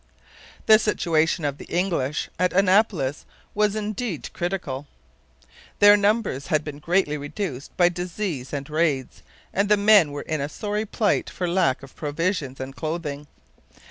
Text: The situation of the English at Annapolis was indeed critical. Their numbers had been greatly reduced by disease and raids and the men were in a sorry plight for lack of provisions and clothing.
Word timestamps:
The 0.65 0.79
situation 0.79 1.45
of 1.45 1.59
the 1.59 1.65
English 1.65 2.27
at 2.39 2.53
Annapolis 2.53 3.23
was 3.53 3.75
indeed 3.75 4.33
critical. 4.33 4.87
Their 5.77 5.95
numbers 5.95 6.47
had 6.47 6.63
been 6.63 6.79
greatly 6.79 7.17
reduced 7.19 7.77
by 7.77 7.89
disease 7.89 8.51
and 8.51 8.67
raids 8.67 9.21
and 9.53 9.69
the 9.69 9.77
men 9.77 10.11
were 10.11 10.23
in 10.23 10.41
a 10.41 10.49
sorry 10.49 10.87
plight 10.87 11.29
for 11.29 11.47
lack 11.47 11.83
of 11.83 11.95
provisions 11.95 12.59
and 12.59 12.75
clothing. 12.75 13.27